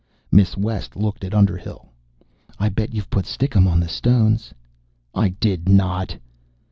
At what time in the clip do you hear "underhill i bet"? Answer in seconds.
1.35-2.91